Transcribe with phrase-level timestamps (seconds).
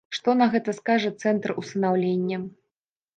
[0.17, 2.37] Што на гэта скажа цэнтр усынаўлення?